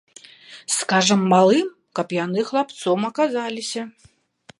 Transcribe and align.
Скажам 0.75 1.21
малым, 1.33 1.67
каб 1.99 2.07
яны 2.25 2.39
хлапцом 2.49 2.99
аказаліся. 3.11 3.81